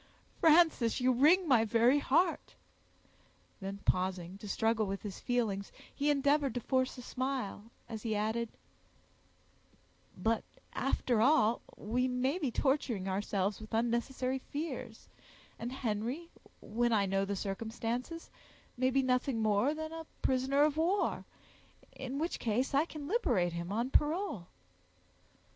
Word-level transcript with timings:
"Frances, 0.39 0.99
you 0.99 1.11
wring 1.11 1.47
my 1.47 1.63
very 1.63 1.99
heart!" 1.99 2.55
Then 3.59 3.81
pausing, 3.85 4.39
to 4.39 4.47
struggle 4.49 4.87
with 4.87 5.03
his 5.03 5.19
feelings, 5.19 5.71
he 5.93 6.09
endeavored 6.09 6.55
to 6.55 6.59
force 6.59 6.97
a 6.97 7.03
smile, 7.03 7.65
as 7.87 8.01
he 8.01 8.15
added, 8.15 8.49
"But, 10.17 10.43
after 10.73 11.21
all, 11.21 11.61
we 11.77 12.07
may 12.07 12.39
be 12.39 12.49
torturing 12.49 13.07
ourselves 13.07 13.61
with 13.61 13.75
unnecessary 13.75 14.39
fears, 14.39 15.07
and 15.59 15.71
Henry, 15.71 16.29
when 16.61 16.91
I 16.93 17.05
know 17.05 17.23
the 17.23 17.35
circumstances, 17.35 18.31
may 18.77 18.89
be 18.89 19.03
nothing 19.03 19.39
more 19.39 19.75
than 19.75 19.91
a 19.93 20.07
prisoner 20.23 20.63
of 20.63 20.77
war; 20.77 21.25
in 21.91 22.17
which 22.17 22.39
case, 22.39 22.73
I 22.73 22.85
can 22.85 23.07
liberate 23.07 23.53
him 23.53 23.71
on 23.71 23.91
parole." 23.91 24.47